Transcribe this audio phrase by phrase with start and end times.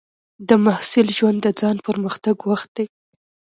[0.47, 2.85] د محصل ژوند د ځان پرمختګ وخت دی.